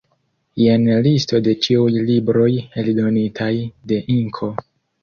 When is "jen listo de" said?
0.61-1.53